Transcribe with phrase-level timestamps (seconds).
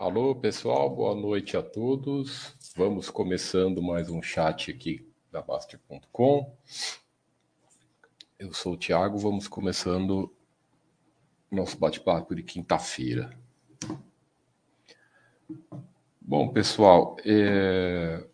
[0.00, 2.54] Alô, pessoal, boa noite a todos.
[2.74, 6.56] Vamos começando mais um chat aqui da Baster.com.
[8.38, 10.34] Eu sou o Thiago, vamos começando
[11.50, 13.38] nosso bate-papo de quinta-feira.
[16.18, 18.26] Bom, pessoal, é...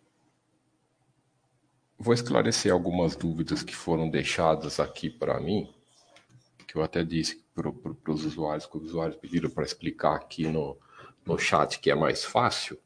[1.99, 5.75] vou esclarecer algumas dúvidas que foram deixadas aqui para mim,
[6.69, 7.69] que eu até disse para
[8.13, 10.79] os usuários, que os usuários pediram para explicar aqui no,
[11.27, 12.79] no chat, que é mais fácil.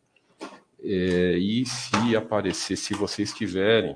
[0.83, 3.95] É, e se aparecer, se vocês tiverem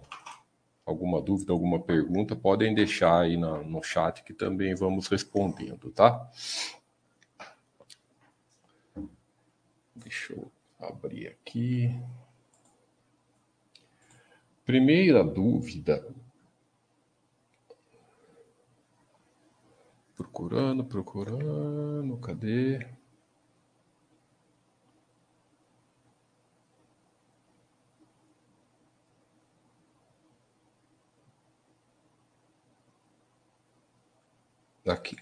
[0.84, 6.30] alguma dúvida, alguma pergunta, podem deixar aí na, no chat que também vamos respondendo, tá?
[9.96, 11.90] Deixa eu abrir aqui.
[14.66, 16.06] Primeira dúvida.
[20.16, 22.86] Procurando, procurando, cadê?
[34.86, 35.16] Aqui.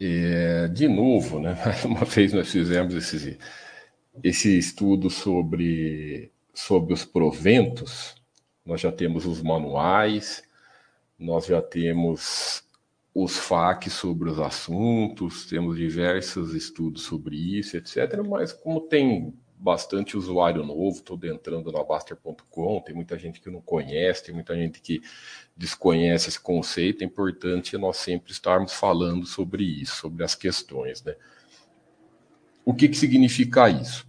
[0.00, 1.54] É, de novo, né?
[1.64, 3.38] Mais uma vez nós fizemos esse,
[4.24, 8.14] esse estudo sobre, sobre os proventos.
[8.64, 10.42] Nós já temos os manuais,
[11.18, 12.64] nós já temos
[13.14, 18.22] os FAQs sobre os assuntos, temos diversos estudos sobre isso, etc.
[18.26, 23.60] Mas como tem bastante usuário novo, todo entrando na Baster.com, tem muita gente que não
[23.60, 25.00] conhece, tem muita gente que
[25.56, 31.04] desconhece esse conceito, é importante nós sempre estarmos falando sobre isso, sobre as questões.
[31.04, 31.14] Né?
[32.64, 34.04] O que, que significa isso?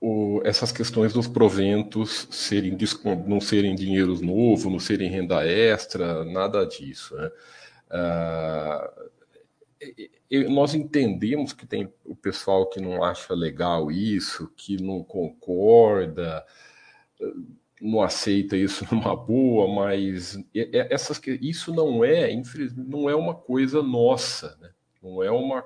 [0.00, 2.78] O, essas questões dos proventos serem,
[3.26, 7.16] não serem dinheiros novos, não serem renda extra, nada disso.
[7.16, 7.30] Né?
[7.90, 8.92] Ah,
[10.48, 16.44] nós entendemos que tem o pessoal que não acha legal isso, que não concorda,
[17.80, 20.38] não aceita isso numa boa, mas
[20.90, 22.28] essas isso não é,
[22.76, 24.70] não é uma coisa nossa, né?
[25.02, 25.64] não é uma,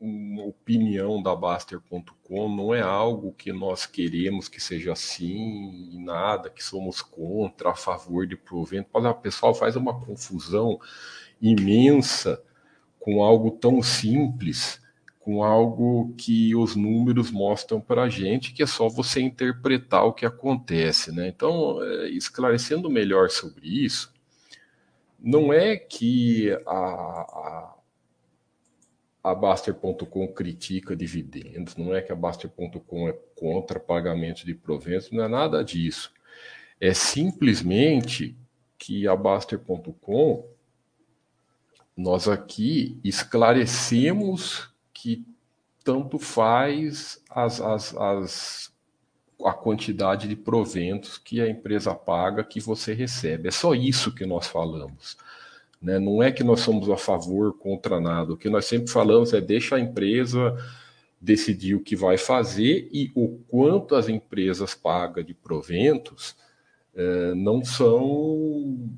[0.00, 6.62] uma opinião da Baster.com, não é algo que nós queremos que seja assim, nada, que
[6.62, 8.90] somos contra, a favor de provento.
[8.92, 10.78] O pessoal faz uma confusão
[11.40, 12.42] imensa
[13.02, 14.80] com algo tão simples,
[15.18, 20.12] com algo que os números mostram para a gente, que é só você interpretar o
[20.12, 21.12] que acontece.
[21.12, 21.28] Né?
[21.28, 24.12] Então, é, esclarecendo melhor sobre isso,
[25.18, 27.74] não é que a, a,
[29.24, 35.24] a Baster.com critica dividendos, não é que a Baster.com é contra pagamento de proventos, não
[35.24, 36.12] é nada disso.
[36.80, 38.36] É simplesmente
[38.78, 40.51] que a Baster.com
[41.96, 45.24] nós aqui esclarecemos que
[45.84, 48.72] tanto faz as, as, as,
[49.44, 53.48] a quantidade de proventos que a empresa paga que você recebe.
[53.48, 55.16] É só isso que nós falamos.
[55.80, 55.98] Né?
[55.98, 58.32] Não é que nós somos a favor contra nada.
[58.32, 60.56] O que nós sempre falamos é deixa a empresa
[61.20, 66.36] decidir o que vai fazer e o quanto as empresas pagam de proventos
[66.94, 68.90] eh, não são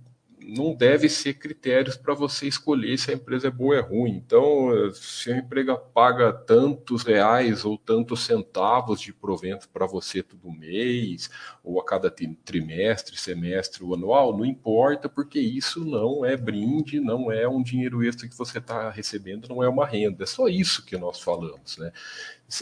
[0.46, 4.16] não deve ser critérios para você escolher se a empresa é boa ou é ruim.
[4.16, 10.52] Então, se a empresa paga tantos reais ou tantos centavos de provento para você todo
[10.52, 11.30] mês,
[11.62, 17.32] ou a cada trimestre, semestre ou anual, não importa, porque isso não é brinde, não
[17.32, 20.24] é um dinheiro extra que você está recebendo, não é uma renda.
[20.24, 21.90] É só isso que nós falamos, né?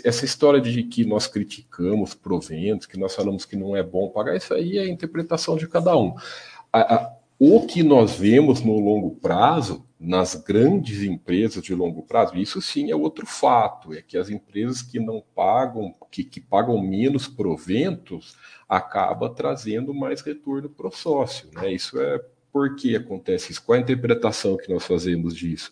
[0.04, 4.36] Essa história de que nós criticamos proventos, que nós falamos que não é bom pagar,
[4.36, 6.14] isso aí é a interpretação de cada um.
[6.72, 12.36] A, a, o que nós vemos no longo prazo, nas grandes empresas de longo prazo,
[12.36, 16.80] isso sim é outro fato, é que as empresas que não pagam, que, que pagam
[16.80, 18.36] menos proventos,
[18.68, 21.48] acaba trazendo mais retorno para o sócio.
[21.52, 21.72] Né?
[21.72, 23.64] Isso é por que acontece isso?
[23.64, 25.68] Qual a interpretação que nós fazemos disso?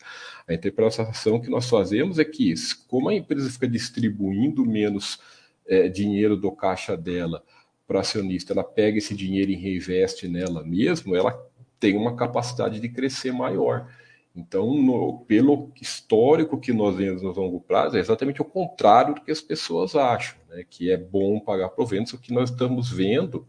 [0.48, 2.52] A interpretação que nós fazemos é que,
[2.88, 5.20] como a empresa fica distribuindo menos
[5.68, 7.44] é, dinheiro do caixa dela
[7.86, 11.48] para acionista, ela pega esse dinheiro e reinveste nela mesmo, ela
[11.80, 13.90] tem uma capacidade de crescer maior.
[14.36, 19.22] Então, no, pelo histórico que nós vemos no longo prazo, é exatamente o contrário do
[19.22, 20.64] que as pessoas acham, né?
[20.68, 22.12] que é bom pagar proventos.
[22.12, 23.46] O que nós estamos vendo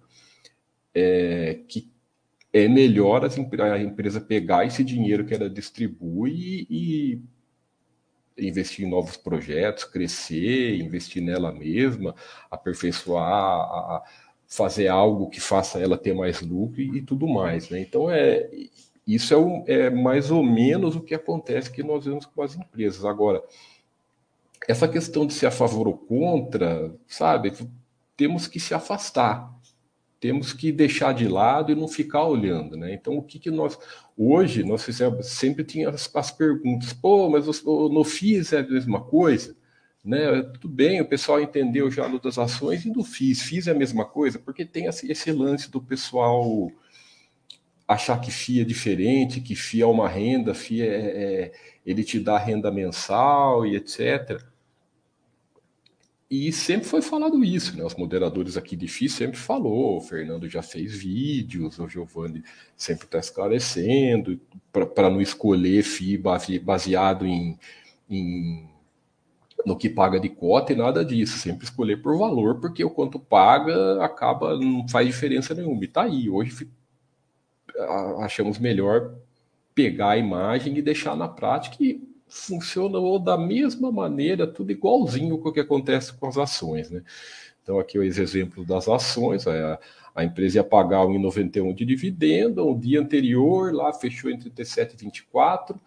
[0.95, 1.91] é que
[2.53, 7.21] é melhor a empresa pegar esse dinheiro que ela distribui e,
[8.37, 12.13] e investir em novos projetos, crescer, investir nela mesma,
[12.49, 14.03] aperfeiçoar a,
[14.51, 17.69] fazer algo que faça ela ter mais lucro e, e tudo mais.
[17.69, 17.79] Né?
[17.79, 18.49] Então, é,
[19.07, 22.53] Isso é, um, é mais ou menos o que acontece que nós vemos com as
[22.53, 23.05] empresas.
[23.05, 23.41] Agora,
[24.67, 27.53] essa questão de ser a favor ou contra, sabe,
[28.17, 29.49] temos que se afastar,
[30.19, 32.93] temos que deixar de lado e não ficar olhando, né?
[32.93, 33.79] Então, o que, que nós.
[34.17, 39.01] Hoje, nós fizemos, sempre tinha as, as perguntas, pô, mas no FIS é a mesma
[39.01, 39.55] coisa?
[40.03, 40.41] Né?
[40.53, 43.43] Tudo bem, o pessoal entendeu já das ações e do FIS.
[43.43, 46.71] FIS é a mesma coisa, porque tem esse lance do pessoal
[47.87, 51.51] achar que FII é diferente, que FII é uma renda, FII é, é,
[51.85, 54.41] ele te dá renda mensal e etc.
[56.29, 57.83] E sempre foi falado isso, né?
[57.83, 62.41] Os moderadores aqui de FII sempre falou, o Fernando já fez vídeos, o Giovanni
[62.75, 64.39] sempre está esclarecendo,
[64.71, 66.17] para não escolher FII
[66.63, 67.59] baseado em,
[68.09, 68.70] em
[69.65, 73.19] no que paga de cota e nada disso, sempre escolher por valor, porque o quanto
[73.19, 75.83] paga acaba, não faz diferença nenhuma.
[75.83, 76.67] E tá aí, hoje
[78.19, 79.13] achamos melhor
[79.73, 85.49] pegar a imagem e deixar na prática e funcionou da mesma maneira, tudo igualzinho com
[85.49, 87.03] o que acontece com as ações, né?
[87.61, 89.79] Então aqui o exemplo das ações, a,
[90.15, 94.97] a empresa ia pagar 1,91 de dividendo, o dia anterior lá fechou entre 37 e
[95.05, 95.79] 24,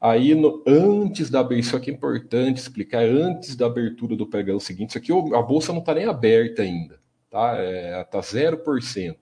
[0.00, 4.60] aí no, antes da abertura, isso aqui é importante explicar, antes da abertura do pregão
[4.60, 7.00] seguinte, isso aqui a bolsa não está nem aberta ainda,
[7.30, 7.56] tá?
[7.56, 9.16] É, tá 0%.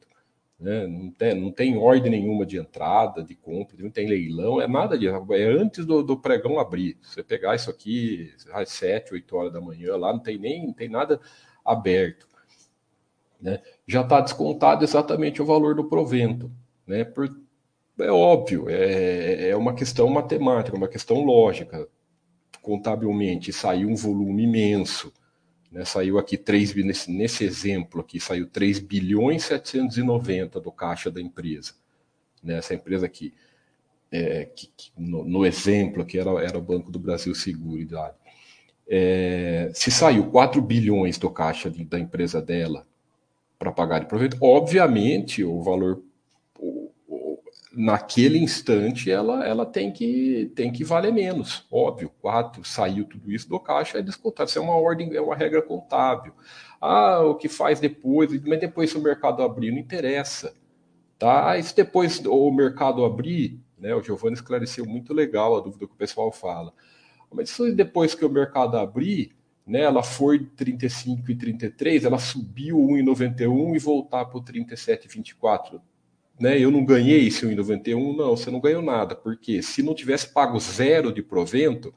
[0.58, 0.86] Né?
[0.86, 4.98] Não, tem, não tem ordem nenhuma de entrada, de compra, não tem leilão, é nada
[4.98, 5.14] disso.
[5.32, 6.96] É antes do, do pregão abrir.
[7.02, 10.72] Você pegar isso aqui às 7, 8 horas da manhã, lá não tem nem não
[10.72, 11.20] tem nada
[11.64, 12.26] aberto.
[13.40, 13.60] Né?
[13.86, 16.50] Já está descontado exatamente o valor do provento.
[16.86, 17.04] Né?
[17.04, 17.28] Por,
[18.00, 21.88] é óbvio, é, é uma questão matemática, uma questão lógica.
[22.62, 25.12] Contabilmente saiu um volume imenso
[25.70, 31.20] né, saiu aqui 3, nesse, nesse exemplo aqui, saiu 3 bilhões 790 do caixa da
[31.20, 31.74] empresa.
[32.42, 33.34] Né, essa empresa aqui,
[34.10, 38.14] é, que, que no, no, exemplo aqui era, era o Banco do Brasil Seguridade.
[38.88, 42.86] É, se saiu 4 bilhões do caixa de, da empresa dela
[43.58, 46.02] para pagar de proveito, obviamente o valor
[47.76, 52.10] naquele instante ela, ela tem, que, tem que valer menos, óbvio.
[52.20, 54.48] Quatro, saiu tudo isso do caixa, é descontado.
[54.48, 56.32] Isso é uma ordem, é uma regra contábil.
[56.80, 60.54] Ah, o que faz depois, mas depois se o mercado abrir, não interessa.
[61.18, 61.60] Tá?
[61.62, 65.96] Se depois o mercado abrir, né, o Giovanni esclareceu muito legal a dúvida que o
[65.96, 66.72] pessoal fala.
[67.32, 72.78] Mas se depois que o mercado abrir, né, ela for 35 e 33, ela subiu
[72.78, 75.80] 1,91 e voltar para o 37,24
[76.38, 79.94] né, eu não ganhei isso em 91, não, você não ganhou nada, porque se não
[79.94, 81.94] tivesse pago zero de provento,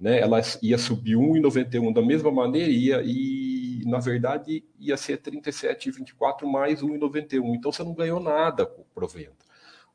[0.00, 6.44] né, ela ia subir 1,91 da mesma maneira ia, e, na verdade, ia ser 37,24
[6.44, 7.54] mais 1,91.
[7.54, 9.44] Então, você não ganhou nada com o provento.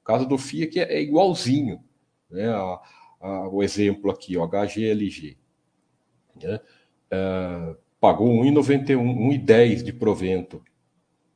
[0.01, 1.81] O caso do FIA que é, é igualzinho.
[2.29, 2.81] Né, a,
[3.21, 5.37] a, o exemplo aqui, o HGLG.
[6.41, 6.59] Né,
[7.13, 10.61] uh, pagou 1,91, 1,10 de provento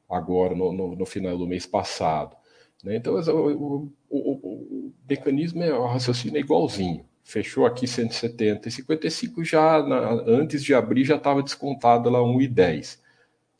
[0.10, 2.36] agora no, no, no, final do mês passado.
[2.84, 2.96] Né?
[2.96, 7.06] Então, o, o, o, mecanismo, é, o raciocínio é igualzinho.
[7.24, 13.00] Fechou aqui 170 e 55 já, na, antes de abrir, já estava descontado lá 1,10.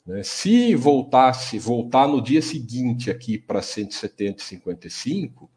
[0.06, 0.24] Né?
[0.24, 5.52] Se voltasse, voltar no dia seguinte aqui para 170 e 55,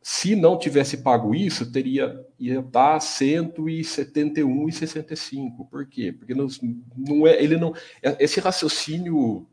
[0.00, 5.66] se não tivesse pago isso, teria ia dar 171 e 65.
[5.66, 6.12] Por quê?
[6.12, 6.46] Porque não,
[7.26, 7.74] é, ele não,
[8.18, 9.46] esse raciocínio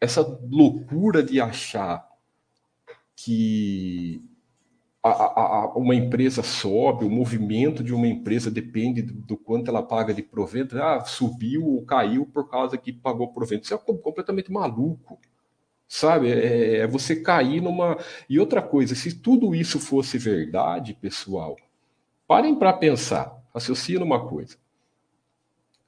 [0.00, 2.08] essa loucura de achar
[3.14, 4.24] que
[5.02, 9.82] a, a, uma empresa sobe, o movimento de uma empresa depende do, do, quanto ela
[9.82, 10.80] paga de provento.
[10.80, 13.64] Ah, subiu ou caiu por causa que pagou provento.
[13.64, 15.18] Isso é completamente maluco.
[15.86, 16.30] Sabe?
[16.30, 17.98] É, é você cair numa.
[18.28, 21.56] E outra coisa, se tudo isso fosse verdade, pessoal,
[22.26, 23.36] parem para pensar.
[23.52, 24.56] Raciocina uma coisa.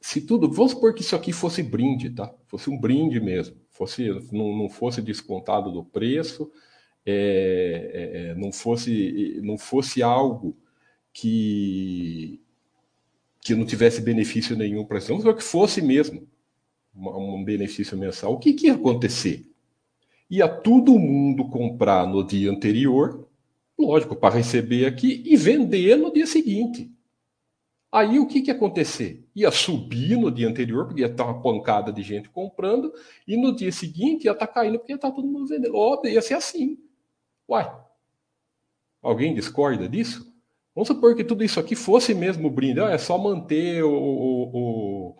[0.00, 0.50] Se tudo.
[0.50, 2.33] Vamos supor que isso aqui fosse brinde, tá?
[2.47, 6.50] Fosse um brinde mesmo fosse, não, não fosse descontado do preço,
[7.05, 10.57] é, é, é, não, fosse, não fosse algo
[11.12, 12.41] que,
[13.41, 16.29] que não tivesse benefício nenhum para Vamos ver que fosse mesmo
[16.95, 18.35] um benefício mensal.
[18.35, 19.50] O que, que ia acontecer?
[20.31, 23.29] Ia todo mundo comprar no dia anterior,
[23.79, 26.91] lógico, para receber aqui e vender no dia seguinte.
[27.93, 29.23] Aí o que, que ia acontecer?
[29.37, 32.91] Ia subir no dia anterior, porque ia estar uma pancada de gente comprando,
[33.29, 35.77] e no dia seguinte ia estar caindo, porque ia estar todo mundo vendendo.
[35.77, 36.79] Óbvio, ia ser assim.
[37.47, 37.71] Uai,
[39.03, 40.33] alguém discorda disso?
[40.75, 42.81] Vamos supor que tudo isso aqui fosse mesmo brinde.
[42.81, 45.17] Ah, é só manter o, o,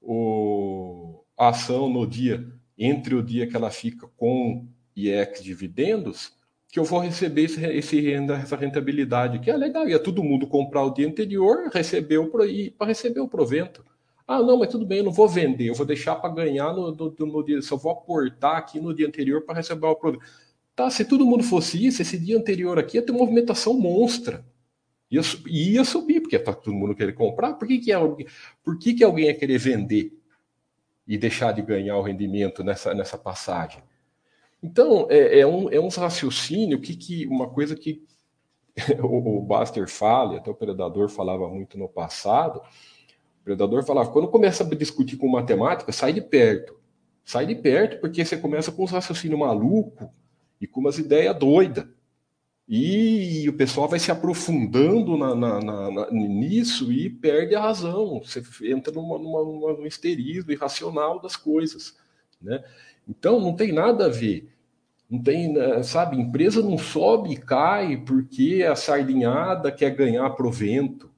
[0.00, 2.46] o, a ação no dia,
[2.78, 6.40] entre o dia que ela fica com IEX dividendos
[6.72, 9.86] que eu vou receber esse, esse renda, essa rentabilidade, que é legal.
[9.86, 13.84] Ia todo mundo comprar o dia anterior, receber o para receber o provento.
[14.26, 16.90] Ah, não, mas tudo bem, eu não vou vender, eu vou deixar para ganhar no,
[16.94, 20.24] no, no, dia, só vou aportar aqui no dia anterior para receber o provento.
[20.74, 24.42] Tá, se todo mundo fosse isso, esse dia anterior aqui ia ter movimentação monstra.
[25.10, 27.52] Ia, ia subir, porque tá todo mundo querer comprar.
[27.52, 27.98] Por que, que, é,
[28.64, 30.10] por que, que alguém ia querer vender
[31.06, 33.82] e deixar de ganhar o rendimento nessa, nessa passagem?
[34.62, 38.04] Então, é, é, um, é uns raciocínio que, que uma coisa que
[39.02, 44.28] o, o Buster fala, até o Predador falava muito no passado, o Predador falava, quando
[44.28, 46.80] começa a discutir com matemática, sai de perto.
[47.24, 50.08] Sai de perto, porque você começa com uns raciocínios malucos
[50.60, 51.86] e com umas ideias doidas.
[52.68, 58.22] E, o pessoal vai se aprofundando na, na, na, nisso e perde a razão.
[58.24, 61.96] Você entra numa, numa, numa, histerismo irracional das coisas.
[62.40, 62.62] Né?
[63.08, 64.51] Então, não tem nada a ver.
[65.12, 71.08] Não tem, né, sabe, empresa não sobe e cai porque a sardinhada quer ganhar provento.
[71.08, 71.10] O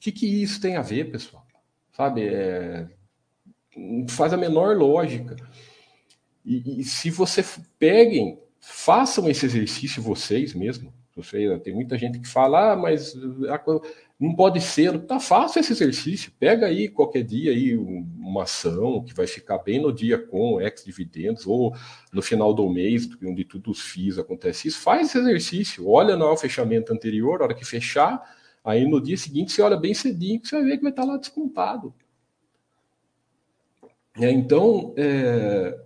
[0.00, 1.46] que, que isso tem a ver, pessoal?
[1.92, 2.88] Sabe, é,
[4.08, 5.36] faz a menor lógica.
[6.44, 7.44] E, e, se você
[7.78, 10.52] peguem, façam esse exercício vocês
[11.16, 11.22] mesmo.
[11.22, 13.14] Você, tem muita gente que fala, ah, mas
[14.18, 14.98] não pode ser.
[15.06, 16.32] Tá fácil esse exercício.
[16.38, 21.46] Pega aí qualquer dia aí uma ação que vai ficar bem no dia com ex-dividendos
[21.46, 21.74] ou
[22.12, 24.80] no final do mês, onde tudo os FIIs acontece isso.
[24.80, 25.88] Faz esse exercício.
[25.88, 28.22] Olha no fechamento anterior, a hora que fechar,
[28.64, 31.04] aí no dia seguinte você olha bem cedinho que você vai ver que vai estar
[31.04, 31.94] lá descontado.
[34.16, 35.76] É, então, é,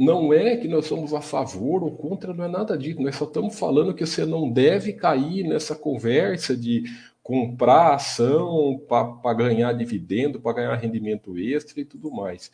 [0.00, 3.02] não é que nós somos a favor ou contra, não é nada disso.
[3.02, 6.84] Nós só estamos falando que você não deve cair nessa conversa de
[7.22, 12.50] comprar ação para ganhar dividendo, para ganhar rendimento extra e tudo mais.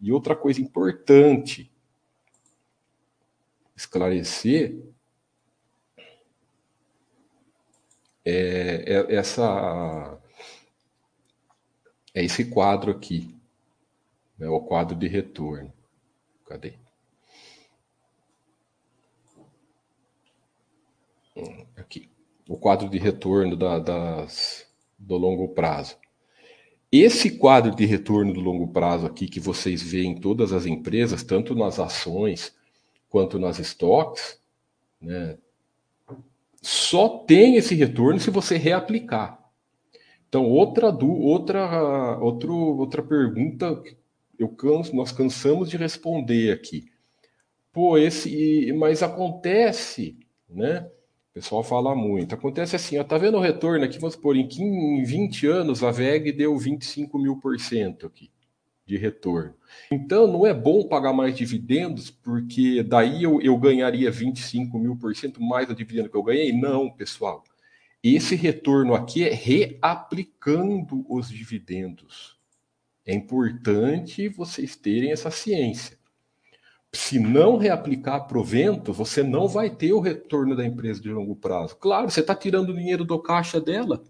[0.00, 1.70] E outra coisa importante
[3.76, 4.76] esclarecer
[8.24, 10.18] é, é essa
[12.12, 13.32] é esse quadro aqui,
[14.36, 15.72] né, o quadro de retorno.
[16.50, 16.72] Cadê?
[21.76, 22.10] Aqui.
[22.48, 24.66] O quadro de retorno da, das,
[24.98, 25.96] do longo prazo.
[26.90, 31.22] Esse quadro de retorno do longo prazo aqui que vocês veem em todas as empresas,
[31.22, 32.52] tanto nas ações
[33.08, 34.40] quanto nas estoques,
[35.00, 35.38] né,
[36.60, 39.38] só tem esse retorno se você reaplicar.
[40.28, 43.80] Então, outra, outra, outro, outra pergunta
[44.40, 46.86] eu canso, nós cansamos de responder aqui.
[47.70, 50.18] Pô, esse, mas acontece,
[50.48, 50.88] né?
[51.30, 52.34] O pessoal fala muito.
[52.34, 53.98] Acontece assim, ó, tá vendo o retorno aqui?
[53.98, 58.30] Vamos supor, em, em 20 anos a VEG deu 25 mil por cento aqui
[58.86, 59.54] de retorno.
[59.92, 65.14] Então não é bom pagar mais dividendos, porque daí eu, eu ganharia 25 mil por
[65.14, 66.52] cento mais do dividendo que eu ganhei?
[66.52, 67.44] Não, pessoal.
[68.02, 72.39] Esse retorno aqui é reaplicando os dividendos.
[73.10, 75.98] É importante vocês terem essa ciência.
[76.92, 81.74] Se não reaplicar provento, você não vai ter o retorno da empresa de longo prazo.
[81.74, 84.00] Claro, você está tirando dinheiro do caixa dela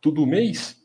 [0.00, 0.76] todo mês.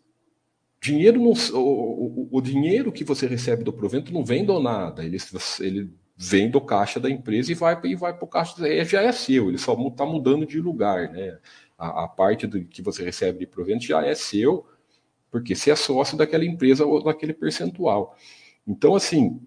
[0.80, 5.04] Dinheiro não, o, o, o, dinheiro que você recebe do provento não vem do nada.
[5.04, 5.18] Ele,
[5.60, 8.68] ele vem do caixa da empresa e vai, e vai para o caixa.
[8.68, 11.10] É, já é seu, ele só está mudando de lugar.
[11.12, 11.40] Né?
[11.76, 14.64] A, a parte do, que você recebe de provento já é seu
[15.40, 18.18] porque você é sócio daquela empresa ou daquele percentual.
[18.68, 19.40] Então, assim,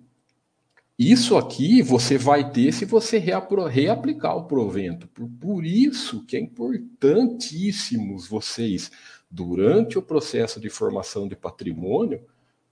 [0.98, 5.08] isso aqui você vai ter se você reaplicar o provento.
[5.08, 8.90] Por, isso que é importantíssimo vocês,
[9.30, 12.22] durante o processo de formação de patrimônio,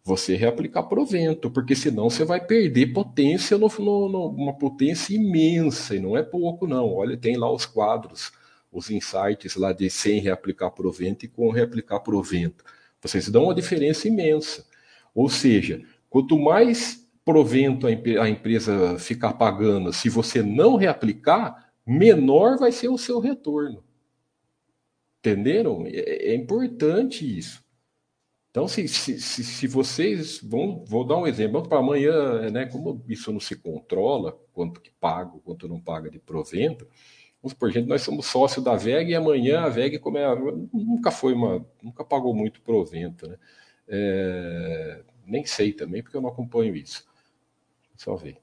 [0.04, 5.96] você reaplicar provento, porque senão você vai perder potência, no, no, no, uma potência imensa,
[5.96, 6.86] e não é pouco, não.
[6.94, 8.30] Olha, tem lá os quadros,
[8.70, 12.64] os insights lá de sem reaplicar provento e com reaplicar provento.
[13.02, 14.66] Vocês dão uma diferença imensa.
[15.14, 22.72] Ou seja, quanto mais provento a, empresa ficar pagando, se você não reaplicar, menor vai
[22.72, 23.84] ser o seu retorno.
[25.20, 25.84] Entenderam?
[25.86, 27.62] É, é importante isso.
[28.50, 32.66] Então, se, se, se, se vocês vão, vou dar um exemplo para amanhã, né?
[32.66, 36.88] Como isso não se controla, quanto que paga, quanto não paga de provento,
[37.42, 40.26] Vamos por gente, nós somos sócio da VEG e amanhã a VEG como é,
[40.72, 43.36] nunca foi uma, nunca pagou muito provento, né?
[43.88, 47.06] É, nem sei também porque eu não acompanho isso.
[47.96, 48.38] Só ver.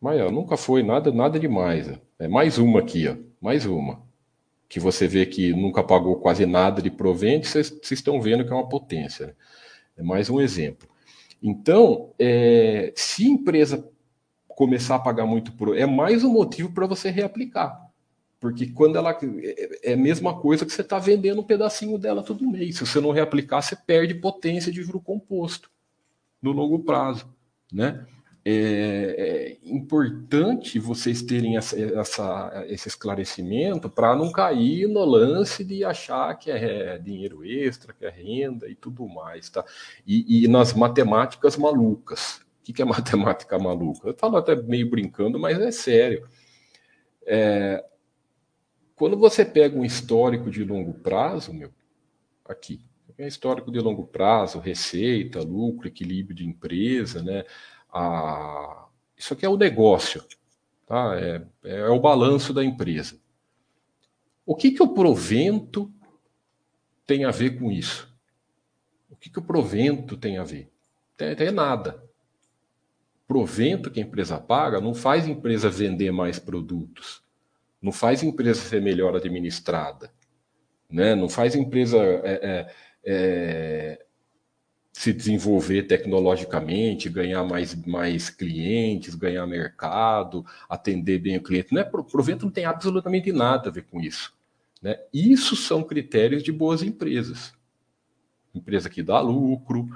[0.00, 1.88] Mas ó, nunca foi nada, nada demais.
[1.88, 1.94] Ó.
[2.18, 4.02] É mais uma aqui, ó, mais uma
[4.70, 8.54] que você vê que nunca pagou quase nada de provento, vocês, estão vendo que é
[8.54, 9.26] uma potência.
[9.26, 9.32] Né?
[9.98, 10.88] É mais um exemplo.
[11.42, 13.89] Então, é, se empresa
[14.60, 15.74] começar a pagar muito por.
[15.74, 17.80] É mais um motivo para você reaplicar.
[18.38, 19.16] Porque quando ela.
[19.42, 22.76] É, é a mesma coisa que você está vendendo um pedacinho dela todo mês.
[22.76, 25.70] Se você não reaplicar, você perde potência de juro composto
[26.42, 27.26] no longo prazo.
[27.72, 28.04] Né?
[28.44, 35.84] É, é importante vocês terem essa, essa esse esclarecimento para não cair no lance de
[35.84, 39.48] achar que é dinheiro extra, que é renda e tudo mais.
[39.48, 39.64] Tá?
[40.06, 42.42] E, e nas matemáticas malucas.
[42.70, 44.08] O que é matemática maluca?
[44.08, 46.28] Eu falo até meio brincando, mas é sério.
[47.26, 47.84] É,
[48.94, 51.72] quando você pega um histórico de longo prazo, meu,
[52.44, 52.84] aqui,
[53.18, 57.44] é histórico de longo prazo, receita, lucro, equilíbrio de empresa, né?
[57.92, 60.24] A, isso aqui é o negócio,
[60.86, 61.18] tá?
[61.18, 63.18] É, é o balanço da empresa.
[64.46, 65.92] O que, que o provento
[67.06, 68.12] tem a ver com isso?
[69.08, 70.70] O que, que o provento tem a ver?
[71.16, 72.09] Tem, tem nada.
[73.30, 77.22] Provento que a empresa paga não faz a empresa vender mais produtos
[77.80, 80.12] não faz empresa ser melhor administrada,
[80.90, 81.14] né?
[81.14, 84.04] não faz empresa é, é, é,
[84.92, 91.72] se desenvolver tecnologicamente, ganhar mais, mais clientes, ganhar mercado, atender bem o cliente.
[91.72, 94.34] Não é, provento não tem absolutamente nada a ver com isso.
[94.82, 94.98] Né?
[95.12, 97.54] Isso são critérios de boas empresas.
[98.54, 99.88] Empresa que dá lucro,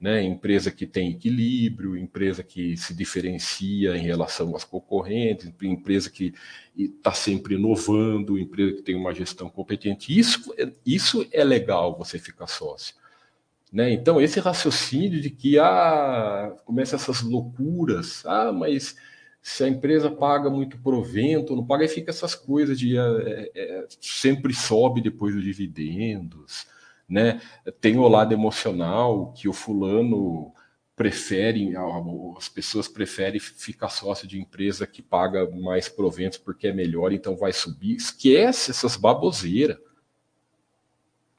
[0.00, 0.22] né?
[0.22, 6.32] empresa que tem equilíbrio, empresa que se diferencia em relação às concorrentes, empresa que
[6.76, 10.16] está sempre inovando, empresa que tem uma gestão competente.
[10.16, 10.54] Isso,
[10.86, 12.94] isso é legal você ficar sócio.
[13.72, 13.92] Né?
[13.92, 18.96] Então, esse raciocínio de que ah, começa essas loucuras, ah, mas
[19.42, 23.86] se a empresa paga muito provento, não paga, e fica essas coisas de é, é,
[24.00, 26.66] sempre sobe depois dos dividendos
[27.08, 27.40] né?
[27.80, 30.52] Tem o lado emocional que o fulano
[30.98, 31.74] prefere,
[32.36, 37.36] as pessoas preferem ficar sócio de empresa que paga mais proventos porque é melhor, então
[37.36, 37.94] vai subir.
[37.94, 39.78] Esquece essas baboseiras.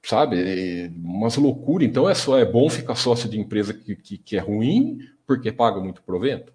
[0.02, 0.38] Sabe?
[0.40, 1.88] É umas loucuras.
[1.88, 5.52] Então é só é bom ficar sócio de empresa que, que, que é ruim porque
[5.52, 6.54] paga muito provento.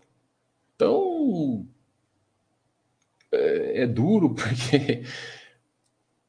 [0.75, 1.69] Então
[3.31, 5.05] é, é duro porque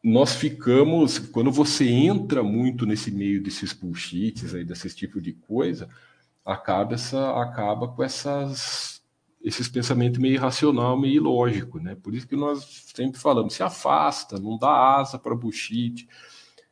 [0.06, 5.90] nós ficamos, quando você entra muito nesse meio desses bullshits aí, desse tipo de coisa,
[6.46, 9.02] acaba essa, acaba com essas
[9.42, 11.96] esses pensamentos meio irracional, meio ilógico, né?
[11.96, 16.08] Por isso que nós sempre falamos, se afasta, não dá asa para bullshit.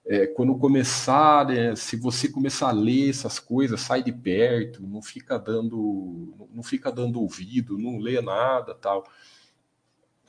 [0.06, 5.02] É, quando começar, né, se você começar a ler essas coisas, sai de perto, não
[5.02, 9.04] fica dando, não fica dando ouvido, não lê nada, tal,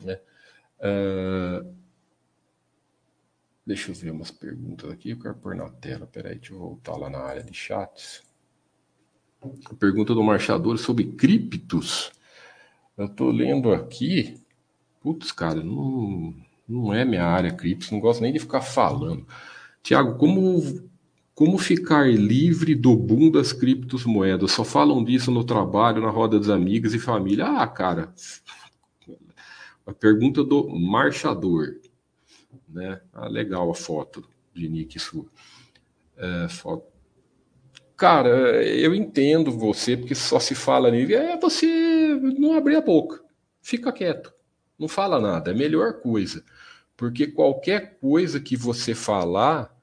[0.01, 0.21] né?
[0.81, 1.84] Uh,
[3.67, 6.07] Deixa eu ver umas perguntas aqui, eu quero pôr na tela.
[6.07, 8.23] Peraí, deixa eu voltar lá na área de chats.
[9.79, 12.13] Pergunta do marchador sobre criptos.
[12.97, 14.41] Eu tô lendo aqui.
[15.01, 16.35] Putz, cara, não,
[16.69, 19.27] não é minha área criptos, não gosto nem de ficar falando.
[19.83, 20.63] Tiago, como,
[21.35, 24.53] como ficar livre do boom das criptomoedas?
[24.53, 27.47] Só falam disso no trabalho, na roda dos amigos e família.
[27.47, 28.15] Ah, cara,
[29.87, 31.81] a pergunta do marchador
[32.75, 33.01] né?
[33.13, 35.27] Ah, legal a foto de Nick sua.
[36.17, 36.85] É, foto.
[37.97, 38.29] Cara,
[38.65, 41.13] eu entendo você, porque só se fala nisso.
[41.13, 41.67] É você
[42.39, 43.23] não abrir a boca.
[43.63, 44.33] Fica quieto.
[44.79, 45.51] Não fala nada.
[45.51, 46.45] É a melhor coisa.
[46.97, 49.75] Porque qualquer coisa que você falar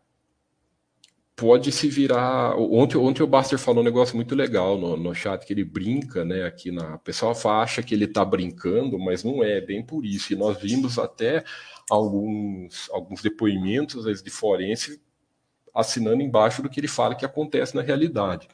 [1.41, 2.55] pode se virar.
[2.57, 6.23] Ontem, ontem o Buster falou um negócio muito legal no, no chat que ele brinca,
[6.23, 6.43] né?
[6.43, 6.95] Aqui na.
[6.95, 10.31] O pessoal acha que ele tá brincando, mas não é, bem por isso.
[10.31, 11.43] E nós vimos até
[11.91, 15.01] alguns, alguns depoimentos de forense
[15.75, 18.47] assinando embaixo do que ele fala que acontece na realidade.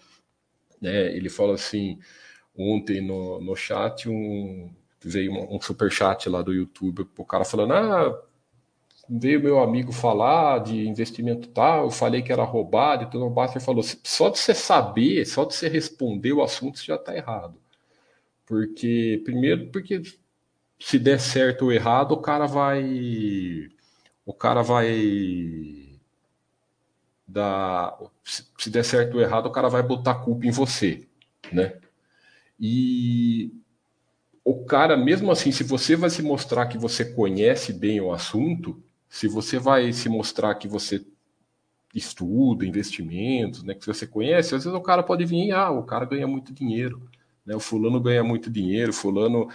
[0.83, 1.99] É, ele fala assim,
[2.57, 7.45] ontem no, no chat, um, veio um, um super chat lá do YouTube, o cara
[7.45, 8.23] falando, ah,
[9.07, 13.29] veio meu amigo falar de investimento tal, eu falei que era roubado, e tudo o
[13.29, 17.59] Baster falou, só de você saber, só de você responder o assunto, já está errado.
[18.45, 20.01] Porque, primeiro, porque
[20.79, 23.69] se der certo ou errado, o cara vai.
[24.25, 25.99] O cara vai.
[28.57, 31.07] Se der certo ou errado, o cara vai botar culpa em você,
[31.51, 31.77] né?
[32.59, 33.51] E
[34.43, 38.81] o cara, mesmo assim, se você vai se mostrar que você conhece bem o assunto,
[39.09, 41.05] se você vai se mostrar que você
[41.93, 46.05] estuda investimentos, né, que você conhece, às vezes o cara pode vir, ah, o cara
[46.05, 47.01] ganha muito dinheiro,
[47.45, 49.49] né, o fulano ganha muito dinheiro, fulano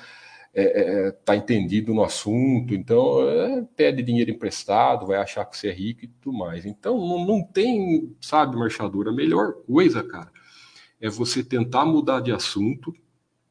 [0.54, 5.56] está é, é, tá entendido no assunto, então é, pede dinheiro emprestado, vai achar que
[5.56, 6.66] você é rico e tudo mais.
[6.66, 10.30] Então não, não tem, sabe, marchador, a melhor coisa, cara,
[11.00, 12.94] é você tentar mudar de assunto,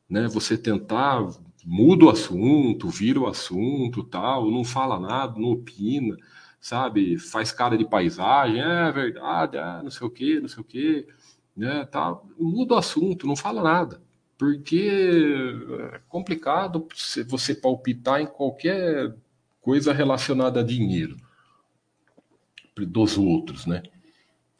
[0.09, 0.27] né?
[0.27, 1.27] Você tentar
[1.65, 6.17] muda o assunto, vira o assunto, tal, não fala nada, não opina,
[6.59, 7.17] sabe?
[7.17, 11.07] Faz cara de paisagem, é verdade, é, não sei o quê, não sei o quê,
[11.55, 11.85] né?
[11.85, 14.01] Tá, muda o assunto, não fala nada,
[14.41, 14.89] porque
[15.93, 16.87] é complicado
[17.27, 19.13] você palpitar em qualquer
[19.61, 21.15] coisa relacionada a dinheiro
[22.75, 23.83] dos outros, né?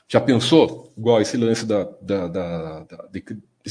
[0.07, 0.93] Já pensou?
[0.95, 3.23] Igual esse lance da, da, da, da de,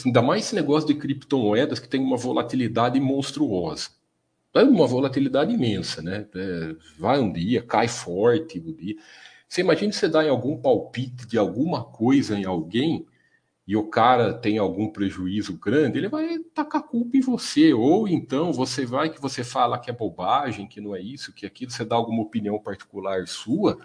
[0.05, 3.91] ainda mais esse negócio de criptomoedas que tem uma volatilidade monstruosa.
[4.53, 6.27] É uma volatilidade imensa, né?
[6.35, 8.97] É, vai um dia, cai forte o dia.
[9.49, 13.07] Você imagina você dar em algum palpite de alguma coisa em alguém
[13.71, 17.73] e o cara tem algum prejuízo grande, ele vai tacar culpa em você.
[17.73, 21.47] Ou então você vai que você fala que é bobagem, que não é isso, que
[21.47, 23.79] aquilo, você dá alguma opinião particular sua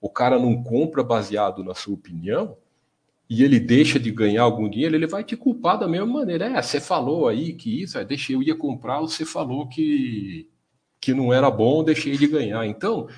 [0.00, 2.56] o cara não compra baseado na sua opinião
[3.28, 6.46] e ele deixa de ganhar algum dinheiro, ele vai te culpar da mesma maneira.
[6.46, 10.48] É, você falou aí que isso, é, deixei, eu ia comprar, você falou que,
[11.00, 12.64] que não era bom, deixei de ganhar.
[12.64, 13.08] Então,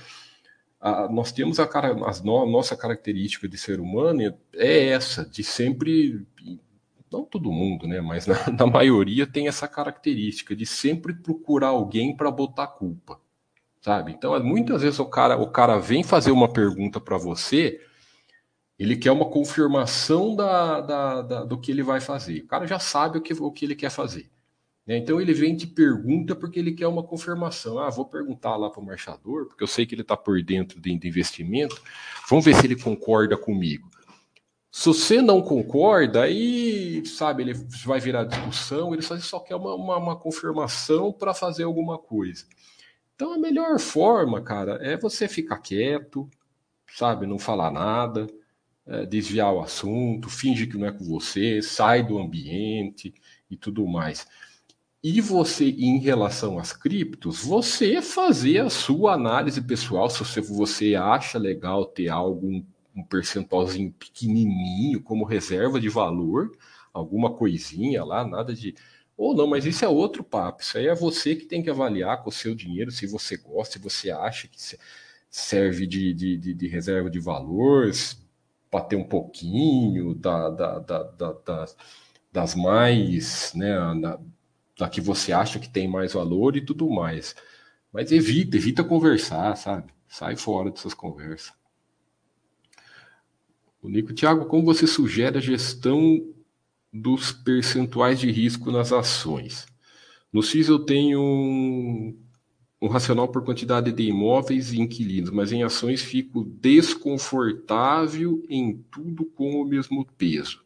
[0.85, 4.20] a, nós temos a, a, a nossa característica de ser humano
[4.55, 6.27] é essa, de sempre
[7.11, 8.01] não todo mundo, né?
[8.01, 13.18] Mas na, na, maioria tem essa característica de sempre procurar alguém para botar culpa
[13.85, 14.12] sabe?
[14.12, 17.79] Então, muitas vezes o cara, o cara vem fazer uma pergunta para você,
[18.79, 22.40] ele quer uma confirmação da, da, da, do que ele vai fazer.
[22.40, 24.31] O cara já sabe o que, o que ele quer fazer.
[24.87, 24.99] Né?
[24.99, 27.79] Então, ele vem te pergunta porque ele quer uma confirmação.
[27.79, 30.81] Ah, vou perguntar lá para o marchador, porque eu sei que ele está por dentro
[30.81, 31.81] de, de investimento.
[32.29, 33.88] Vamos ver se ele concorda comigo.
[34.70, 39.73] Se você não concorda, aí, sabe, ele vai virar discussão, ele só, só quer uma,
[39.77, 42.44] uma, uma confirmação para fazer alguma coisa.
[43.14, 46.29] Então a melhor forma, cara, é você ficar quieto,
[46.88, 48.27] sabe, não falar nada,
[48.85, 53.14] é, desviar o assunto, finge que não é com você, sai do ambiente
[53.49, 54.27] e tudo mais.
[55.05, 60.95] E você, em relação às criptos, você fazer a sua análise pessoal, se você, você
[60.95, 62.49] acha legal ter algo,
[62.97, 66.51] um, percentualzinho pequenininho como reserva de valor,
[66.93, 68.75] alguma coisinha lá, nada de
[69.17, 70.62] ou não, mas isso é outro papo.
[70.62, 73.75] Isso aí é você que tem que avaliar com o seu dinheiro, se você gosta,
[73.75, 74.59] se você acha que
[75.31, 78.19] serve de, de, de, de reserva de valores,
[78.71, 81.67] para ter um pouquinho da, da, da, da
[82.33, 84.19] das mais, né, da,
[84.79, 87.35] da que você acha que tem mais valor e tudo mais.
[87.93, 89.93] Mas evita, evita conversar, sabe?
[90.09, 91.53] Sai fora dessas conversas.
[93.81, 96.33] O Nico Tiago, como você sugere a gestão
[96.93, 99.67] dos percentuais de risco nas ações.
[100.33, 102.17] No CIS eu tenho um,
[102.81, 109.25] um racional por quantidade de imóveis e inquilinos, mas em ações fico desconfortável em tudo
[109.25, 110.65] com o mesmo peso.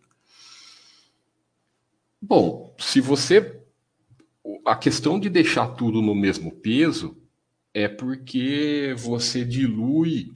[2.21, 3.61] Bom, se você.
[4.65, 7.17] A questão de deixar tudo no mesmo peso
[7.73, 10.33] é porque você dilui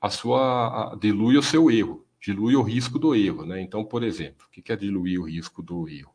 [0.00, 0.96] a sua.
[1.00, 3.44] dilui o seu erro dilui o risco do erro.
[3.44, 3.60] Né?
[3.60, 6.12] Então, por exemplo, o que é diluir o risco do erro?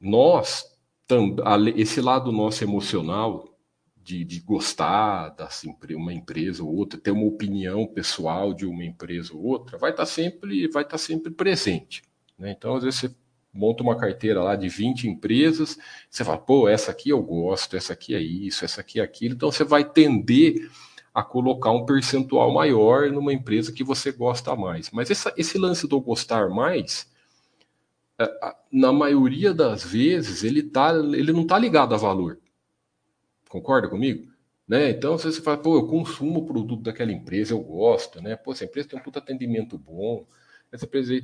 [0.00, 0.64] Nós,
[1.76, 3.48] esse lado nosso emocional,
[3.96, 5.34] de, de gostar
[5.86, 9.92] de uma empresa ou outra, ter uma opinião pessoal de uma empresa ou outra, vai
[9.92, 12.02] estar tá sempre, vai estar tá sempre presente.
[12.36, 12.50] Né?
[12.50, 13.14] Então, às vezes, você
[13.52, 17.92] monta uma carteira lá de 20 empresas, você fala, pô, essa aqui eu gosto, essa
[17.92, 19.34] aqui é isso, essa aqui é aquilo.
[19.34, 20.70] Então, você vai tender
[21.14, 24.90] a colocar um percentual maior numa empresa que você gosta mais.
[24.90, 27.06] Mas essa, esse lance do gostar mais,
[28.18, 32.38] é, na maioria das vezes, ele, tá, ele não está ligado a valor.
[33.48, 34.32] Concorda comigo?
[34.66, 34.90] Né?
[34.90, 38.36] Então, se você fala, pô, eu consumo o produto daquela empresa, eu gosto, né?
[38.36, 40.26] Pô, essa empresa tem um puto atendimento bom,
[40.70, 41.20] essa empresa.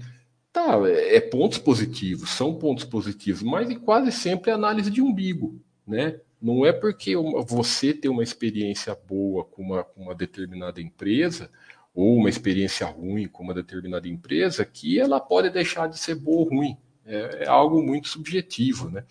[0.53, 5.61] Tá, é, é pontos positivos, são pontos positivos, mas quase sempre é análise de umbigo,
[5.87, 6.21] né?
[6.41, 7.15] Não é porque
[7.47, 11.51] você tem uma experiência boa com uma, com uma determinada empresa
[11.93, 16.39] ou uma experiência ruim com uma determinada empresa que ela pode deixar de ser boa
[16.39, 16.77] ou ruim.
[17.05, 19.05] É, é algo muito subjetivo, né?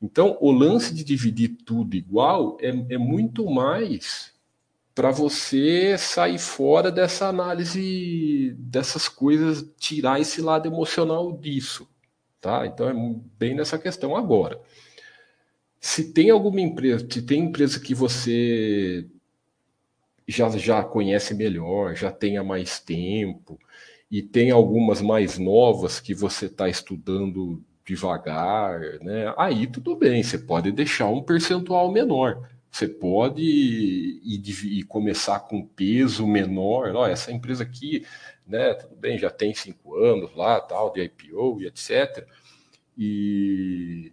[0.00, 4.32] Então, o lance de dividir tudo igual é, é muito mais
[4.98, 11.88] para você sair fora dessa análise dessas coisas, tirar esse lado emocional disso,
[12.40, 12.66] tá?
[12.66, 14.60] Então, é bem nessa questão agora.
[15.78, 19.06] Se tem alguma empresa, se tem empresa que você
[20.26, 23.56] já, já conhece melhor, já tenha mais tempo,
[24.10, 29.32] e tem algumas mais novas que você está estudando devagar, né?
[29.38, 32.48] Aí tudo bem, você pode deixar um percentual menor.
[32.70, 36.94] Você pode ir, ir começar com peso menor.
[36.94, 38.06] Ó, essa empresa aqui,
[38.46, 38.74] né?
[38.74, 42.26] Tudo bem, já tem cinco anos lá, tal, de IPO e etc.
[42.96, 44.12] E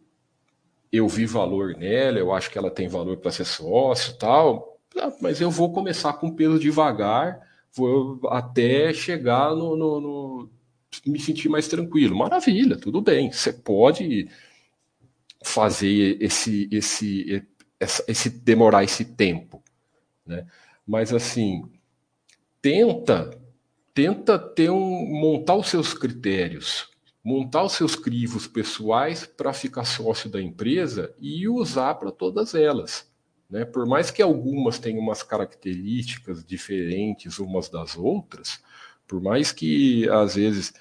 [0.91, 5.11] eu vi valor nela, eu acho que ela tem valor para ser sócio tal, ah,
[5.21, 7.41] mas eu vou começar com peso devagar,
[7.73, 10.49] vou até chegar no, no, no
[11.05, 12.15] me sentir mais tranquilo.
[12.17, 13.31] Maravilha, tudo bem.
[13.31, 14.29] Você pode
[15.43, 17.45] fazer esse, esse,
[17.85, 19.63] esse, esse demorar esse tempo,
[20.25, 20.45] né?
[20.85, 21.69] Mas assim,
[22.61, 23.31] tenta,
[23.93, 26.89] tenta ter um montar os seus critérios,
[27.23, 33.11] montar os seus crivos pessoais para ficar sócio da empresa e usar para todas elas.
[33.49, 33.65] Né?
[33.65, 38.61] Por mais que algumas tenham umas características diferentes umas das outras,
[39.07, 40.73] por mais que às vezes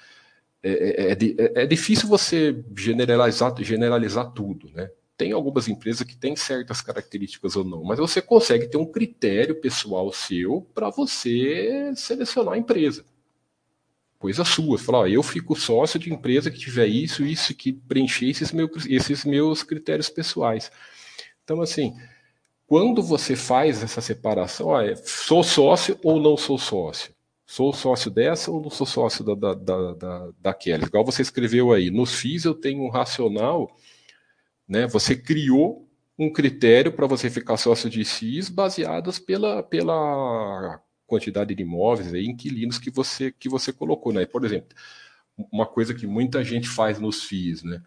[0.61, 4.89] é, é, é, é difícil você generalizar, generalizar tudo, né?
[5.17, 9.59] Tem algumas empresas que têm certas características ou não, mas você consegue ter um critério
[9.61, 13.05] pessoal seu para você selecionar a empresa
[14.25, 14.77] coisa sua.
[14.77, 18.51] Você fala, ó, eu fico sócio de empresa que tiver isso, isso, que preencher esses,
[18.51, 20.71] meu, esses meus critérios pessoais.
[21.43, 21.95] Então, assim,
[22.65, 27.13] quando você faz essa separação, ó, é, sou sócio ou não sou sócio?
[27.45, 30.85] Sou sócio dessa ou não sou sócio da, da, da, da, daquela?
[30.85, 33.77] Igual você escreveu aí, nos FIIs eu tenho um racional,
[34.67, 34.87] né?
[34.87, 41.63] Você criou um critério para você ficar sócio de FIIs baseados pela, pela quantidade de
[41.63, 44.25] imóveis e inquilinos que você que você colocou, né?
[44.25, 44.75] Por exemplo,
[45.51, 47.81] uma coisa que muita gente faz nos FIIs, né?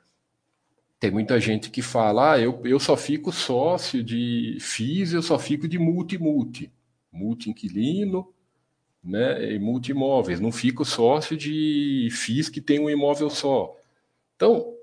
[1.01, 5.39] Tem muita gente que fala, ah, eu, eu só fico sócio de FIIs, eu só
[5.39, 6.73] fico de multi-multi,
[7.13, 8.33] multi-inquilino,
[9.03, 13.77] né, e multi-imóveis, não fico sócio de FIIs que tem um imóvel só.
[14.35, 14.75] Então,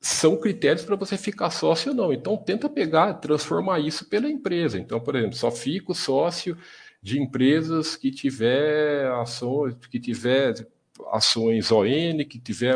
[0.00, 2.12] são critérios para você ficar sócio ou não.
[2.12, 4.78] Então, tenta pegar, transformar isso pela empresa.
[4.78, 6.56] Então, por exemplo, só fico sócio
[7.02, 10.66] de empresas que tiver ações, que tiver
[11.12, 12.74] ações ON, que tiver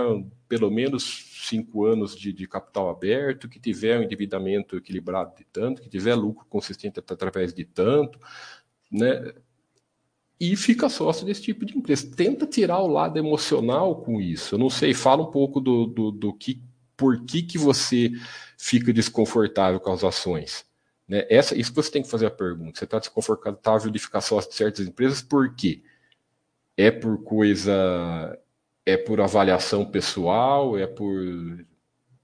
[0.48, 5.82] pelo menos cinco anos de, de, capital aberto, que tiver um endividamento equilibrado de tanto,
[5.82, 8.18] que tiver lucro consistente através de tanto,
[8.90, 9.32] né?
[10.38, 12.10] E fica sócio desse tipo de empresa.
[12.16, 14.56] Tenta tirar o lado emocional com isso.
[14.56, 16.60] Eu não sei, fala um pouco do, do, do que,
[17.02, 18.12] por que, que você
[18.56, 20.64] fica desconfortável com as ações.
[21.08, 21.26] Né?
[21.28, 22.78] Essa, isso você tem que fazer a pergunta.
[22.78, 25.82] Você está desconfortável de ficar sócio de certas empresas, por quê?
[26.76, 28.38] É por coisa.
[28.86, 31.66] É por avaliação pessoal, é por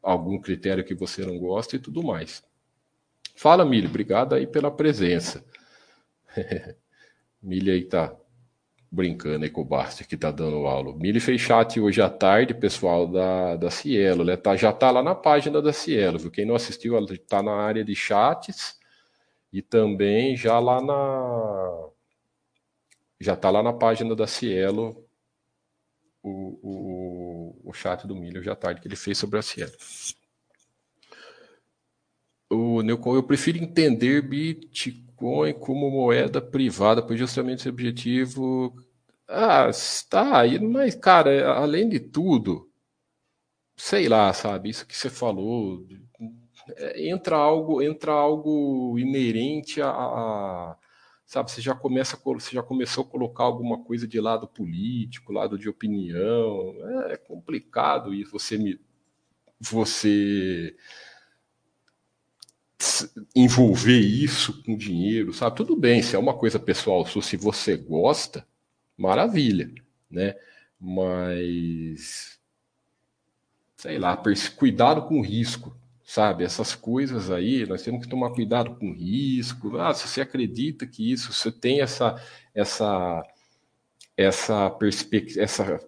[0.01, 2.41] algum critério que você não gosta e tudo mais.
[3.35, 5.45] Fala, Milho, obrigado aí pela presença.
[7.43, 8.14] Milho aí tá
[8.90, 10.96] brincando aí com o Basti que tá dando aula.
[10.96, 14.37] Milho fez chat hoje à tarde, pessoal da, da Cielo, né?
[14.37, 16.31] Tá, já tá lá na página da Cielo, viu?
[16.31, 18.79] Quem não assistiu, ela tá na área de chats
[19.53, 21.88] e também já lá na
[23.20, 25.05] já está lá na página da Cielo
[26.22, 29.72] o, o, o chat do Milho já tarde que ele fez sobre a Cielo.
[32.51, 35.08] O Neucon, eu prefiro entender Bitcoin
[35.54, 38.74] como moeda privada, pois justamente esse objetivo.
[39.28, 42.70] Ah, está aí, mas, cara, além de tudo,
[43.76, 45.87] sei lá, sabe, isso que você falou,
[46.76, 50.76] é, entra algo entra algo inerente a, a,
[51.26, 55.59] sabe você já começa você já começou a colocar alguma coisa de lado político lado
[55.59, 56.74] de opinião
[57.11, 58.78] é complicado isso você me
[59.61, 60.76] você
[63.35, 65.57] envolver isso com dinheiro sabe?
[65.57, 68.47] Tudo bem se é uma coisa pessoal se você gosta
[68.97, 69.71] maravilha
[70.11, 70.37] né?
[70.81, 72.38] Mas
[73.77, 74.21] sei lá
[74.57, 75.77] cuidado com o risco
[76.09, 76.43] sabe?
[76.43, 79.77] Essas coisas aí, nós temos que tomar cuidado com o risco.
[79.77, 82.17] Ah, se você acredita que isso, você tem essa
[82.55, 83.23] essa
[84.17, 85.81] essa perspectiva, essa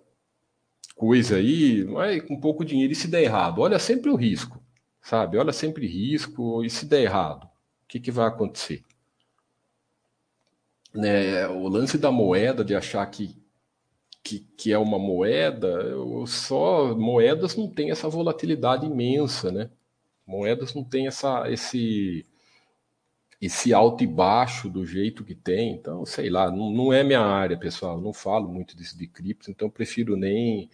[0.95, 2.93] coisa aí, vai com pouco dinheiro.
[2.93, 4.60] E se der errado, olha sempre o risco,
[5.03, 5.39] sabe?
[5.39, 8.85] Olha sempre risco e se der errado, o que, que vai acontecer?
[10.93, 13.37] Né, o lance da moeda, de achar que,
[14.23, 15.95] que, que é uma moeda,
[16.27, 19.71] só moedas não tem essa volatilidade imensa, né?
[20.27, 22.27] Moedas não tem essa, esse,
[23.41, 25.73] esse alto e baixo do jeito que tem.
[25.73, 28.01] Então, sei lá, não, não é minha área, pessoal.
[28.01, 30.71] não falo muito disso de cripto, então prefiro nem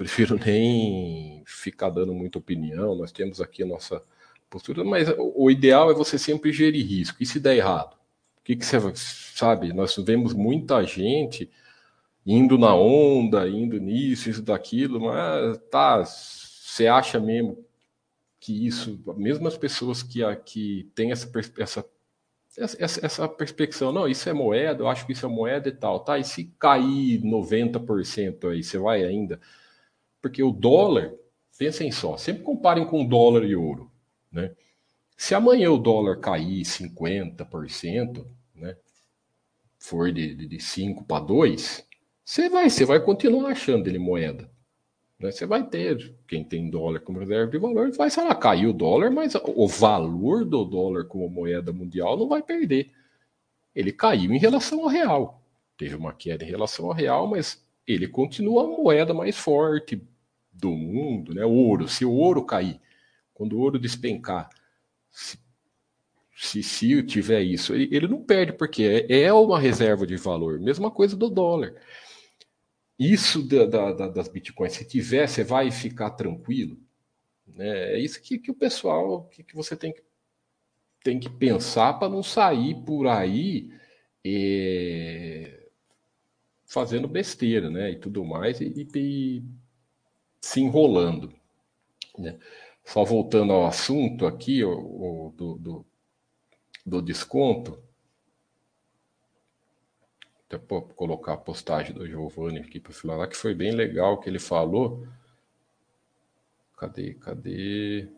[0.00, 2.94] prefiro nem ficar dando muita opinião.
[2.94, 4.02] Nós temos aqui a nossa
[4.48, 7.22] postura, mas o ideal é você sempre gerir risco.
[7.22, 7.94] E se der errado?
[8.38, 9.72] O que, que você sabe?
[9.74, 11.50] Nós vemos muita gente
[12.26, 17.64] indo na onda, indo nisso, isso, daquilo, mas tá, você acha mesmo
[18.38, 21.86] que isso, mesmo as pessoas que, que têm essa, essa,
[22.56, 26.00] essa, essa perspectiva, não, isso é moeda, eu acho que isso é moeda e tal,
[26.00, 26.18] tá?
[26.18, 29.40] E se cair 90% aí, você vai ainda?
[30.20, 31.14] Porque o dólar,
[31.58, 33.90] pensem só, sempre comparem com dólar e ouro.
[34.30, 34.54] né?
[35.16, 38.76] Se amanhã o dólar cair 50%, né,
[39.78, 41.86] for de, de, de 5 para 2,
[42.24, 44.50] você vai, você vai continuar achando ele moeda.
[45.18, 45.30] Né?
[45.30, 48.72] Você vai ter, quem tem dólar como reserva de valor, vai, sei lá, cair o
[48.72, 52.90] dólar, mas o valor do dólar como moeda mundial não vai perder.
[53.74, 55.42] Ele caiu em relação ao real.
[55.76, 60.00] Teve uma queda em relação ao real, mas ele continua a moeda mais forte
[60.60, 61.44] do mundo, né?
[61.44, 61.88] Ouro.
[61.88, 62.80] Se o ouro cair,
[63.34, 64.48] quando o ouro despencar,
[65.10, 65.38] se,
[66.36, 70.60] se, se tiver isso, ele, ele, não perde, porque é, é uma reserva de valor.
[70.60, 71.74] Mesma coisa do dólar.
[72.98, 76.78] Isso da, da, das bitcoins, se tiver, você vai ficar tranquilo.
[77.46, 77.94] Né?
[77.94, 80.02] É isso que, que o pessoal, que, que você tem que,
[81.02, 83.72] tem que pensar para não sair por aí
[84.24, 85.68] é,
[86.66, 87.90] fazendo besteira, né?
[87.90, 89.42] E tudo mais, e, e
[90.40, 91.32] se enrolando.
[92.18, 92.38] Né?
[92.84, 95.86] Só voltando ao assunto aqui o, o do, do,
[96.84, 97.82] do, desconto.
[100.46, 100.58] Até
[100.96, 105.06] colocar a postagem do Giovanni aqui para falar que foi bem legal que ele falou.
[106.76, 107.14] Cadê?
[107.14, 108.08] Cadê?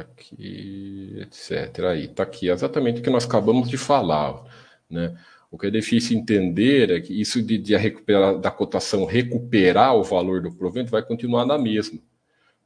[0.00, 1.84] Aqui, etc.
[1.86, 4.42] Aí, tá aqui, exatamente o que nós acabamos de falar,
[4.90, 5.16] né?
[5.50, 10.02] O que é difícil entender é que isso de, de recuperar, da cotação recuperar o
[10.02, 12.00] valor do provento vai continuar na mesma.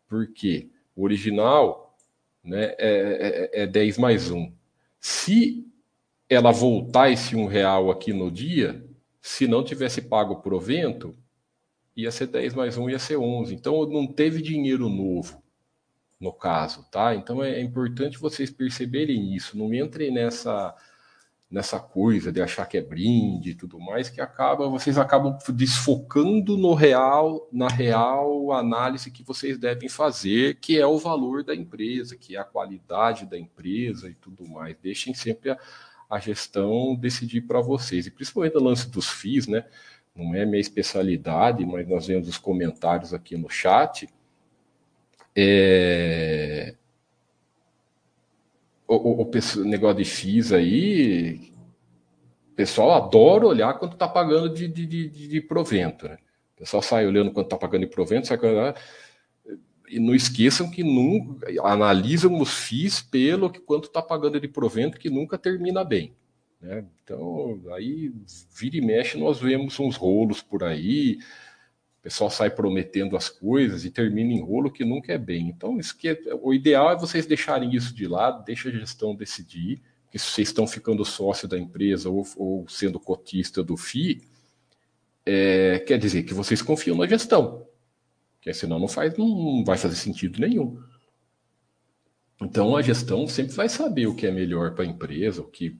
[0.08, 0.68] Por quê?
[0.96, 1.94] O original
[2.42, 4.50] né, é, é, é 10 mais 1.
[4.98, 5.66] Se
[6.30, 8.82] ela voltar esse um real aqui no dia,
[9.20, 11.14] se não tivesse pago o provento,
[11.94, 13.54] ia ser 10 mais 1, ia ser 11.
[13.54, 15.42] Então não teve dinheiro novo
[16.20, 17.14] no caso, tá?
[17.14, 20.74] Então é, é importante vocês perceberem isso, não entrem nessa
[21.50, 26.59] nessa coisa de achar que é brinde e tudo mais, que acaba vocês acabam desfocando
[26.59, 32.16] no real, na real análise que vocês devem fazer, que é o valor da empresa,
[32.16, 34.76] que é a qualidade da empresa e tudo mais.
[34.83, 35.59] Deixem sempre a,
[36.11, 38.07] a gestão decidir para vocês.
[38.07, 39.64] E principalmente o lance dos FIIs, né?
[40.14, 44.09] Não é minha especialidade, mas nós vemos os comentários aqui no chat
[45.41, 46.74] é...
[48.86, 51.53] O, o, o, negócio de FIIs aí,
[52.51, 56.09] o pessoal adora olhar quanto está pagando de, de, de, de, provento.
[56.09, 56.16] Né?
[56.55, 58.39] O pessoal sai olhando quanto está pagando de provento, sai
[59.91, 64.99] e não esqueçam que nunca analisam os FIIs pelo que quanto está pagando de provento,
[64.99, 66.12] que nunca termina bem.
[66.61, 66.84] Né?
[67.03, 68.12] Então, aí
[68.55, 71.18] vira e mexe, nós vemos uns rolos por aí,
[72.09, 75.50] pessoal sai prometendo as coisas e termina em rolo que nunca é bem.
[75.50, 79.14] Então, isso que é, o ideal é vocês deixarem isso de lado, deixa a gestão
[79.14, 84.22] decidir, que se vocês estão ficando sócio da empresa ou, ou sendo cotista do FI,
[85.26, 87.66] é, quer dizer que vocês confiam na gestão.
[88.36, 90.82] Porque senão não, faz, não vai fazer sentido nenhum.
[92.40, 95.78] Então a gestão sempre vai saber o que é melhor para a empresa, o que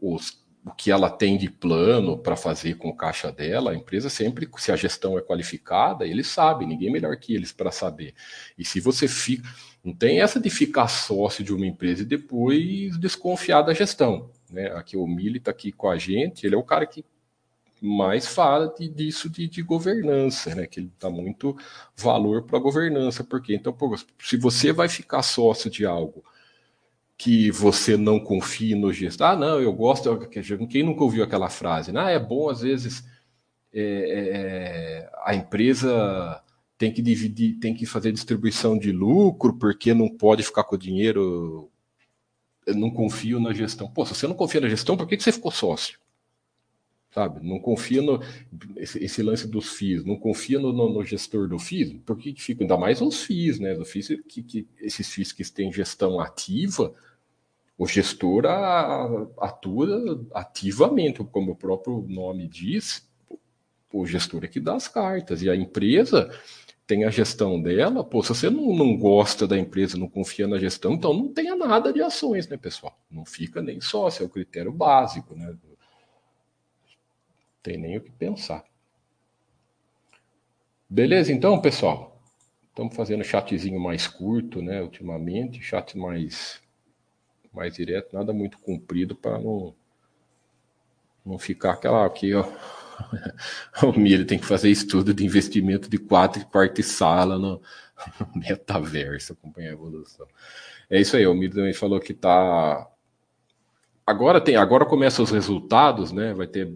[0.00, 4.10] os o que ela tem de plano para fazer com o caixa dela, a empresa
[4.10, 8.14] sempre, se a gestão é qualificada, eles sabem, ninguém melhor que eles para saber.
[8.56, 9.48] E se você fica.
[9.84, 14.30] Não tem essa de ficar sócio de uma empresa e depois desconfiar da gestão.
[14.50, 14.66] Né?
[14.72, 17.04] Aqui o Mili está aqui com a gente, ele é o cara que
[17.80, 20.66] mais fala de, disso de, de governança, né?
[20.66, 21.56] Que ele dá muito
[21.96, 26.24] valor para a governança, porque então, pô, se você vai ficar sócio de algo
[27.18, 29.24] que você não confie no gesto.
[29.24, 30.16] Ah, não, eu gosto.
[30.70, 31.90] Quem nunca ouviu aquela frase?
[31.96, 33.04] Ah, é bom, às vezes,
[33.74, 36.40] é, é, a empresa
[36.78, 40.78] tem que dividir, tem que fazer distribuição de lucro, porque não pode ficar com o
[40.78, 41.68] dinheiro.
[42.64, 43.90] Eu não confio na gestão.
[43.90, 45.98] Pô, se você não confia na gestão, por que, que você ficou sócio?
[47.10, 47.44] Sabe?
[47.44, 48.20] Não confia no
[48.76, 52.32] esse, esse lance dos FIIs, não confia no, no, no, gestor do FIIs, por que,
[52.32, 52.62] que fica?
[52.62, 53.74] Ainda mais os FIIs, né?
[53.74, 56.94] Do FIIs, que, que, esses FIIs que têm gestão ativa,
[57.78, 58.44] o gestor
[59.38, 63.08] atua ativamente, como o próprio nome diz,
[63.92, 66.28] o gestor é que dá as cartas, e a empresa
[66.88, 68.02] tem a gestão dela.
[68.02, 71.54] Pô, se você não, não gosta da empresa, não confia na gestão, então não tenha
[71.54, 72.98] nada de ações, né, pessoal?
[73.08, 75.54] Não fica nem sócio, é o critério básico, né?
[77.62, 78.64] Tem nem o que pensar.
[80.88, 82.20] Beleza, então, pessoal?
[82.70, 86.60] Estamos fazendo chatzinho mais curto, né, ultimamente, chat mais
[87.58, 89.74] mais direto, nada muito comprido para não,
[91.26, 92.48] não ficar aquela aqui, ó.
[93.82, 97.60] o Milho tem que fazer estudo de investimento de quatro quarto sala no,
[98.20, 100.26] no metaverso, acompanhar a evolução.
[100.88, 102.88] É isso aí, o Milho também falou que tá.
[104.06, 106.32] Agora tem, agora começam os resultados, né?
[106.32, 106.72] Vai ter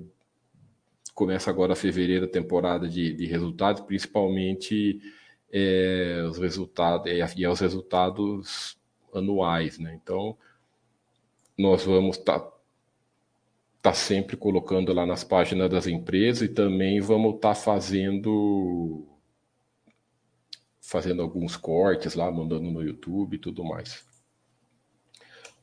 [1.14, 4.98] começa agora fevereiro a temporada de, de resultados, principalmente
[5.52, 8.78] é, os resultados é, e é os resultados
[9.14, 9.98] anuais, né?
[10.02, 10.36] Então
[11.56, 12.52] nós vamos estar tá,
[13.82, 19.06] tá sempre colocando lá nas páginas das empresas e também vamos estar tá fazendo
[20.80, 24.04] fazendo alguns cortes lá, mandando no YouTube e tudo mais.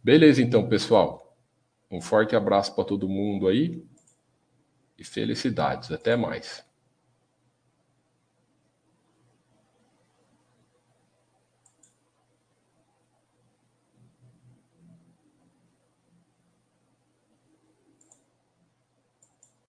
[0.03, 1.37] Beleza, então, pessoal.
[1.91, 3.83] Um forte abraço para todo mundo aí
[4.97, 5.91] e felicidades.
[5.91, 6.63] Até mais.